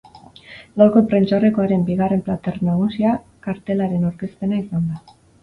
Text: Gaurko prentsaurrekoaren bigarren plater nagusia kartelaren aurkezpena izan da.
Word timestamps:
Gaurko 0.81 1.03
prentsaurrekoaren 1.11 1.83
bigarren 1.89 2.23
plater 2.31 2.57
nagusia 2.69 3.13
kartelaren 3.49 4.11
aurkezpena 4.11 4.61
izan 4.65 4.91
da. 4.91 4.99